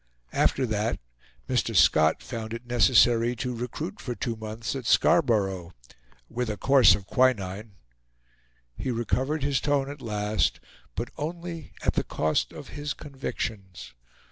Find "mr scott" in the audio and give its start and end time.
1.47-2.23